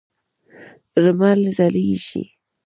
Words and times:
لمر 1.03 1.37
ځلېږي. 1.55 2.23